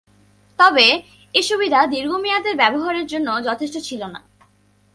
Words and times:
তবে 0.59 0.87
এ 1.33 1.41
সুবিধা 1.41 1.79
দীর্ঘমেয়াদে 1.85 2.51
ব্যবহারের 2.53 3.05
জন্য 3.07 3.27
যথেষ্ট 3.43 3.75
ছিল 3.77 4.01
না। 4.05 4.19